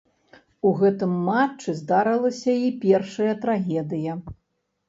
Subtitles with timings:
[0.69, 4.21] У гэтым матчы здарылася й першая трагедыя.